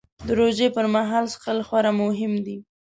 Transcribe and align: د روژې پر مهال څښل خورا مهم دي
د 0.27 0.29
روژې 0.39 0.67
پر 0.75 0.85
مهال 0.95 1.25
څښل 1.31 1.59
خورا 1.67 1.91
مهم 2.01 2.33
دي 2.45 2.57